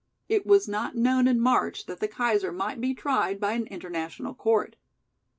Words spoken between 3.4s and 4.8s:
an international court.